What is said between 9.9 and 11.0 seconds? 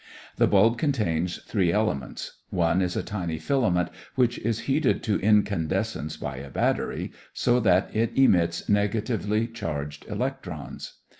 electrons.